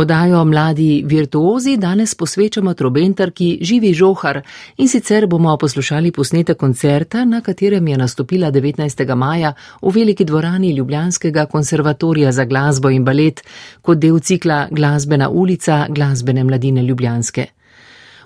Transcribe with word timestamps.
Odajo 0.00 0.44
Mladi 0.44 1.02
virtuozi 1.06 1.76
danes 1.76 2.14
posvečamo 2.14 2.72
trobentarki 2.74 3.58
Živi 3.60 3.92
Žohar 3.94 4.40
in 4.76 4.88
sicer 4.88 5.26
bomo 5.26 5.56
poslušali 5.56 6.12
posnete 6.12 6.54
koncerta, 6.54 7.24
na 7.24 7.40
katerem 7.40 7.88
je 7.88 7.96
nastopila 7.98 8.50
19. 8.50 9.14
maja 9.14 9.52
v 9.82 9.92
veliki 9.94 10.24
dvorani 10.24 10.70
Ljubljanskega 10.72 11.46
konservatorija 11.46 12.32
za 12.32 12.44
glasbo 12.44 12.90
in 12.90 13.04
balet 13.04 13.42
kot 13.82 13.98
del 13.98 14.18
cikla 14.20 14.68
Glasbena 14.70 15.28
ulica 15.28 15.86
glasbene 15.88 16.44
mladine 16.44 16.82
Ljubljanske. 16.82 17.46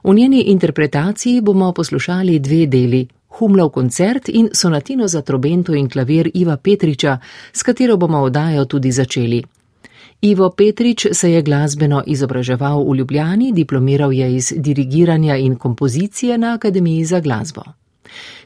V 0.04 0.14
njeni 0.14 0.40
interpretaciji 0.40 1.40
bomo 1.40 1.72
poslušali 1.72 2.38
dve 2.38 2.66
deli. 2.66 3.08
Humlov 3.28 3.68
koncert 3.68 4.28
in 4.28 4.48
sonatino 4.52 5.08
za 5.08 5.22
trobento 5.22 5.74
in 5.74 5.88
klavir 5.88 6.30
Iva 6.34 6.56
Petriča, 6.56 7.18
s 7.52 7.62
katero 7.62 7.96
bomo 7.96 8.22
odajo 8.22 8.64
tudi 8.64 8.92
začeli. 8.92 9.42
Ivo 10.24 10.50
Petrič 10.50 11.06
se 11.12 11.32
je 11.32 11.42
glasbeno 11.42 12.02
izobraževal 12.06 12.84
v 12.88 12.96
Ljubljani, 12.96 13.52
diplomiral 13.52 14.12
je 14.12 14.36
iz 14.36 14.52
dirigiranja 14.56 15.36
in 15.36 15.56
kompozicije 15.56 16.38
na 16.38 16.54
Akademiji 16.54 17.04
za 17.04 17.20
glasbo. 17.20 17.62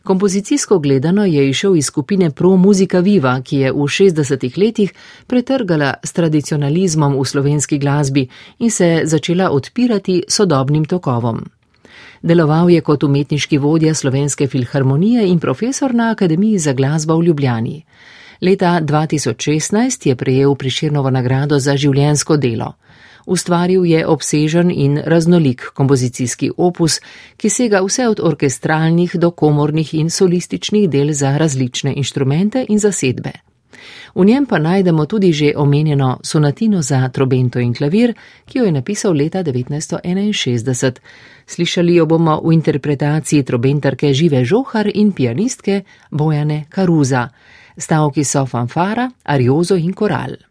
Kompozicijsko 0.02 0.78
gledano 0.78 1.24
je 1.24 1.48
išel 1.48 1.76
iz 1.76 1.86
skupine 1.86 2.30
Pro 2.30 2.56
Musica 2.56 2.98
Viva, 2.98 3.40
ki 3.42 3.56
je 3.56 3.72
v 3.72 3.76
60-ih 3.76 4.58
letih 4.58 4.92
pretrgala 5.26 5.94
s 6.02 6.12
tradicionalizmom 6.12 7.14
v 7.20 7.24
slovenski 7.24 7.78
glasbi 7.78 8.28
in 8.58 8.70
se 8.70 9.02
začela 9.04 9.50
odpirati 9.50 10.22
sodobnim 10.28 10.84
tokovom. 10.84 11.44
Deloval 12.22 12.70
je 12.70 12.80
kot 12.80 13.04
umetniški 13.04 13.58
vodja 13.58 13.94
slovenske 13.94 14.46
filharmonije 14.46 15.28
in 15.28 15.38
profesor 15.38 15.94
na 15.94 16.10
Akademiji 16.10 16.58
za 16.58 16.72
glasbo 16.72 17.18
v 17.18 17.24
Ljubljani. 17.24 17.84
Leta 18.40 18.80
2016 18.80 20.06
je 20.06 20.16
prejel 20.16 20.54
Priširnovo 20.54 21.10
nagrado 21.10 21.58
za 21.58 21.76
življensko 21.76 22.36
delo. 22.36 22.76
Ustvaril 23.26 23.84
je 23.84 24.06
obsežen 24.06 24.70
in 24.70 25.00
raznolik 25.04 25.64
kompozicijski 25.74 26.50
opus, 26.56 27.00
ki 27.36 27.50
sega 27.50 27.82
vse 27.82 28.06
od 28.08 28.22
orkestralnih 28.22 29.16
do 29.18 29.30
komornih 29.30 29.94
in 29.94 30.10
solističnih 30.10 30.86
del 30.88 31.12
za 31.12 31.34
različne 31.36 31.92
inštrumente 31.96 32.64
in 32.68 32.78
zasedbe. 32.78 33.32
V 34.14 34.24
njem 34.24 34.46
pa 34.46 34.58
najdemo 34.58 35.06
tudi 35.06 35.32
že 35.32 35.52
omenjeno 35.56 36.20
sonatino 36.22 36.82
za 36.82 37.08
trobento 37.08 37.58
in 37.58 37.74
klavir, 37.74 38.14
ki 38.46 38.58
jo 38.58 38.64
je 38.64 38.72
napisal 38.72 39.12
leta 39.12 39.42
1961. 39.42 40.92
Slišali 41.46 41.94
jo 41.94 42.06
bomo 42.06 42.40
v 42.44 42.52
interpretaciji 42.52 43.42
trobentarke 43.42 44.14
Žive 44.14 44.44
Žohar 44.44 44.90
in 44.94 45.12
pianistke 45.12 45.82
Bojane 46.10 46.64
Karuza. 46.68 47.28
Stavki 47.78 48.24
so 48.24 48.44
fanfara, 48.44 49.08
ariozo 49.22 49.76
in 49.76 49.94
koral. 49.94 50.47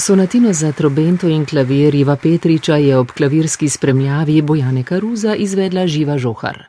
Sonatino 0.00 0.52
za 0.52 0.72
trobento 0.72 1.28
in 1.28 1.44
klavir 1.44 1.94
Iva 1.94 2.16
Petriča 2.16 2.76
je 2.76 2.96
ob 2.96 3.10
klavirski 3.12 3.68
spremljavi 3.68 4.42
Bojane 4.42 4.82
Karuza 4.82 5.34
izvedla 5.34 5.86
živa 5.86 6.18
žohar. 6.18 6.62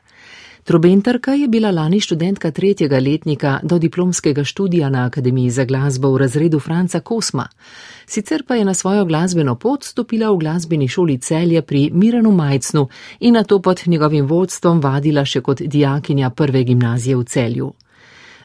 Trobentarka 0.64 1.32
je 1.32 1.48
bila 1.48 1.70
lani 1.70 2.00
študentka 2.00 2.50
tretjega 2.50 2.98
letnika 2.98 3.60
do 3.62 3.78
diplomskega 3.78 4.44
študija 4.44 4.88
na 4.88 5.06
Akademiji 5.06 5.50
za 5.50 5.64
glasbo 5.64 6.12
v 6.12 6.18
razredu 6.18 6.60
Franca 6.60 7.00
Kosma. 7.00 7.48
Sicer 8.06 8.44
pa 8.46 8.54
je 8.54 8.64
na 8.64 8.74
svojo 8.74 9.04
glasbeno 9.04 9.54
pot 9.54 9.84
stopila 9.84 10.30
v 10.30 10.36
glasbeni 10.36 10.88
šoli 10.88 11.18
celje 11.18 11.62
pri 11.62 11.90
Miranu 11.92 12.30
Majcnu 12.30 12.88
in 13.20 13.34
na 13.34 13.44
to 13.44 13.62
pod 13.62 13.82
njegovim 13.86 14.26
vodstvom 14.26 14.80
vadila 14.80 15.24
še 15.24 15.40
kot 15.40 15.62
dijakinja 15.62 16.30
prve 16.30 16.64
gimnazije 16.64 17.16
v 17.16 17.24
celju. 17.24 17.72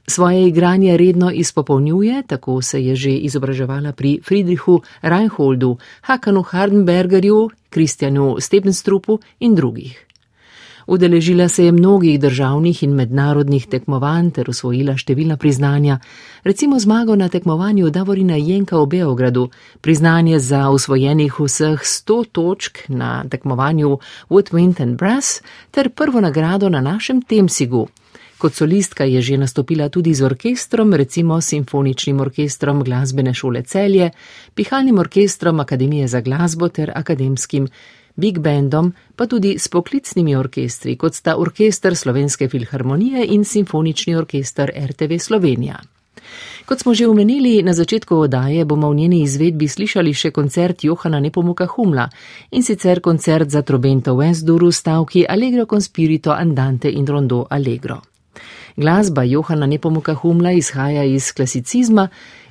Svoje 0.09 0.47
igranje 0.47 0.97
redno 0.97 1.31
izpopolnjuje, 1.31 2.23
tako 2.27 2.61
se 2.61 2.83
je 2.83 2.95
že 2.95 3.11
izobraževala 3.11 3.91
pri 3.91 4.19
Friedrichu 4.23 4.81
Reinholdu, 5.01 5.77
Hakanu 6.01 6.41
Hardenbergerju, 6.41 7.49
Kristjanu 7.69 8.35
Stepenstrupu 8.39 9.19
in 9.39 9.55
drugih. 9.55 10.07
Udeležila 10.87 11.49
se 11.49 11.65
je 11.65 11.71
mnogih 11.71 12.19
državnih 12.19 12.83
in 12.83 12.95
mednarodnih 12.95 13.67
tekmovanj 13.67 14.31
ter 14.31 14.49
usvojila 14.49 14.95
številna 14.95 15.35
priznanja, 15.35 15.99
recimo 16.43 16.79
zmago 16.79 17.15
na 17.15 17.27
tekmovanju 17.27 17.91
Davorina 17.91 18.39
Jenka 18.39 18.79
v 18.79 18.87
Beogradu, 18.87 19.49
priznanje 19.81 20.39
za 20.39 20.69
usvojenih 20.69 21.35
vseh 21.35 21.83
100 21.83 22.23
točk 22.31 22.79
na 22.87 23.25
tekmovanju 23.27 23.99
Woodwind 24.29 24.79
and 24.79 24.95
Brass 24.95 25.41
ter 25.71 25.89
prvo 25.89 26.23
nagrado 26.23 26.69
na 26.69 26.79
našem 26.81 27.21
Temsigu. 27.21 27.89
Kot 28.37 28.53
solistka 28.53 29.03
je 29.03 29.21
že 29.21 29.37
nastopila 29.37 29.89
tudi 29.89 30.13
z 30.13 30.21
orkestrom, 30.21 30.93
recimo 30.93 31.41
Simfoničnim 31.41 32.21
orkestrom 32.21 32.83
glasbene 32.83 33.33
šole 33.33 33.63
Celje, 33.63 34.11
pihalnim 34.53 34.99
orkestrom 34.99 35.59
Akademije 35.59 36.07
za 36.07 36.21
glasbo 36.21 36.69
ter 36.69 36.91
akademskim 36.95 37.67
big 38.15 38.39
bandom, 38.39 38.93
pa 39.15 39.25
tudi 39.25 39.57
s 39.59 39.67
poklicnimi 39.67 40.35
orkestri, 40.35 40.95
kot 40.97 41.15
sta 41.15 41.37
Orkester 41.37 41.95
Slovenske 41.95 42.49
filharmonije 42.49 43.25
in 43.25 43.45
Simfonični 43.45 44.15
orkester 44.15 44.71
RTV 44.89 45.17
Slovenija. 45.19 45.79
Kot 46.65 46.79
smo 46.79 46.93
že 46.93 47.07
omenili 47.07 47.63
na 47.63 47.73
začetku 47.73 48.15
odaje, 48.15 48.65
bomo 48.65 48.89
v 48.91 48.95
njeni 48.95 49.21
izvedbi 49.23 49.67
slišali 49.67 50.13
še 50.13 50.31
koncert 50.31 50.83
Johana 50.83 51.19
Nepomuka 51.19 51.65
Humla 51.65 52.09
in 52.51 52.63
sicer 52.63 52.99
koncert 53.01 53.49
za 53.49 53.61
trobento 53.61 54.15
v 54.15 54.29
Esduru 54.29 54.71
stavki 54.71 55.25
Allegro 55.29 55.65
con 55.65 55.81
spirito 55.81 56.31
andante 56.31 56.89
in 56.89 57.07
rondo 57.07 57.47
Allegro. 57.49 58.16
Glasba 58.77 59.23
Johana 59.23 59.65
Nepomuka 59.65 60.13
Humla 60.13 60.51
izhaja 60.51 61.03
iz 61.03 61.31
klasicizma 61.31 62.07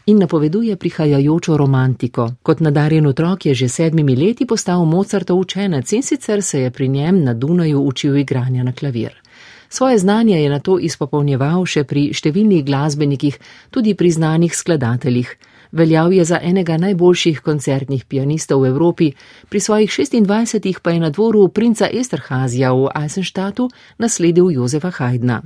in 0.06 0.18
napoveduje 0.18 0.76
prihajajočo 0.76 1.56
romantiko. 1.56 2.30
Kot 2.42 2.60
nadarjen 2.60 3.06
otrok 3.06 3.46
je 3.46 3.54
že 3.54 3.68
sedmimi 3.68 4.16
leti 4.16 4.46
postal 4.46 4.84
Mozartov 4.84 5.38
učenec 5.38 5.92
in 5.92 6.02
sicer 6.02 6.42
se 6.42 6.60
je 6.60 6.70
pri 6.70 6.88
njem 6.88 7.22
na 7.24 7.34
Dunaju 7.34 7.80
učil 7.80 8.16
igranja 8.16 8.62
na 8.62 8.72
klavir. 8.72 9.22
Svoje 9.68 9.98
znanje 9.98 10.42
je 10.42 10.50
na 10.50 10.58
to 10.58 10.78
izpopolnjeval 10.78 11.66
še 11.66 11.84
pri 11.84 12.10
številnih 12.12 12.64
glasbenikih, 12.64 13.38
tudi 13.70 13.94
pri 13.94 14.10
znanih 14.10 14.56
skladateljih. 14.56 15.36
Veljal 15.72 16.12
je 16.12 16.24
za 16.24 16.40
enega 16.42 16.76
najboljših 16.76 17.40
koncertnih 17.40 18.04
pianistov 18.04 18.62
v 18.62 18.74
Evropi, 18.74 19.12
pri 19.48 19.60
svojih 19.60 19.90
26 19.90 20.82
pa 20.82 20.90
je 20.90 21.00
na 21.00 21.10
dvoru 21.10 21.48
princa 21.48 21.86
Esterhazija 21.86 22.72
v 22.74 22.90
Eisenstadtu 22.94 23.70
nasledil 23.98 24.50
Jozefa 24.50 24.90
Haydna. 24.90 25.42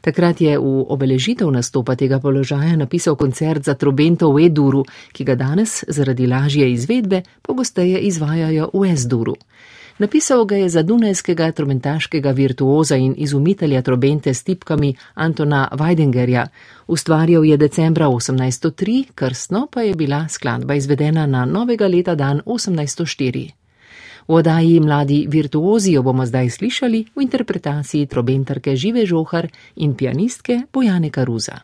Takrat 0.00 0.40
je 0.40 0.58
v 0.58 0.84
obeležitev 0.88 1.50
nastopa 1.50 1.96
tega 1.96 2.20
položaja 2.20 2.76
napisal 2.76 3.16
koncert 3.16 3.64
za 3.64 3.74
trobento 3.74 4.32
v 4.32 4.46
Eduru, 4.46 4.84
ki 5.12 5.24
ga 5.24 5.34
danes 5.34 5.84
zaradi 5.88 6.26
lažje 6.26 6.70
izvedbe 6.72 7.22
pogosteje 7.42 7.98
izvajajo 7.98 8.70
v 8.72 8.92
Esduru. 8.92 9.36
Napisal 10.00 10.44
ga 10.44 10.56
je 10.56 10.68
za 10.68 10.82
dunajskega 10.82 11.52
tromentaškega 11.52 12.30
virtuoza 12.30 12.96
in 12.96 13.14
izumitelja 13.16 13.82
trobente 13.82 14.34
s 14.34 14.42
tipkami 14.42 14.94
Antona 15.14 15.68
Weidengerja. 15.72 16.46
Ustvarjal 16.86 17.44
je 17.44 17.56
decembra 17.56 18.06
1803, 18.06 19.04
krstno 19.14 19.68
pa 19.72 19.82
je 19.82 19.94
bila 19.94 20.28
skladba 20.28 20.74
izvedena 20.74 21.26
na 21.26 21.44
novega 21.44 21.86
leta 21.86 22.14
dan 22.14 22.40
1804. 22.46 23.59
V 24.30 24.34
oddaji 24.38 24.78
Mladi 24.80 25.26
virtuozi 25.26 25.98
jo 25.98 26.06
bomo 26.06 26.22
zdaj 26.22 26.54
slišali 26.54 27.18
v 27.18 27.18
interpretaciji 27.18 28.06
trobentarke 28.06 28.78
Žive 28.78 29.02
Žohar 29.02 29.50
in 29.82 29.98
pianistke 29.98 30.70
Bojane 30.70 31.10
Karuza. 31.10 31.58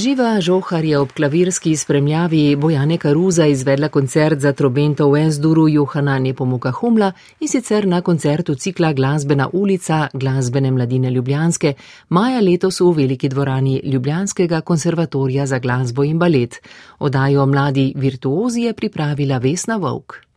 Živa 0.00 0.40
Žohar 0.40 0.84
je 0.84 0.98
ob 0.98 1.10
klavirski 1.12 1.76
spremljavi 1.76 2.56
Bojane 2.56 2.96
Karuza 2.98 3.46
izvedla 3.46 3.88
koncert 3.88 4.40
za 4.40 4.52
trobento 4.52 5.10
v 5.10 5.26
Esduru 5.26 5.68
Johana 5.68 6.18
Nepomuka 6.18 6.70
Humla 6.70 7.12
in 7.40 7.48
sicer 7.48 7.86
na 7.86 8.00
koncertu 8.00 8.54
cikla 8.54 8.92
Glasbena 8.92 9.48
ulica 9.52 10.08
Glasbene 10.12 10.70
mladine 10.70 11.10
Ljubljanske, 11.10 11.74
maja 12.08 12.40
letos 12.40 12.80
v 12.80 12.94
veliki 12.96 13.28
dvorani 13.28 13.80
Ljubljanskega 13.84 14.60
konservatorija 14.60 15.46
za 15.46 15.58
glasbo 15.58 16.04
in 16.04 16.18
balet. 16.18 16.56
Odajo 16.98 17.46
mladi 17.46 17.92
virtuozi 17.96 18.60
je 18.60 18.72
pripravila 18.72 19.38
Vesna 19.38 19.76
Vovk. 19.76 20.29